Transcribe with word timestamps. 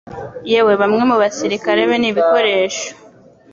yewe 0.51 0.73
bamwe 0.81 1.01
mu 1.09 1.15
basirikare 1.21 1.81
be 1.89 1.95
n'ibikoresho 1.99 2.87